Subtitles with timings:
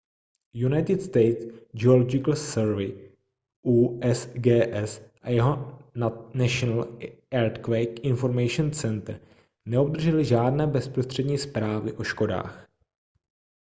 [0.67, 1.41] united states
[1.75, 2.87] geological survey
[3.73, 4.89] usgs
[5.21, 5.53] a jeho
[6.43, 6.81] national
[7.41, 9.19] earthquake information center
[9.65, 12.69] neobdržely žádné bezprostřední zprávy o škodách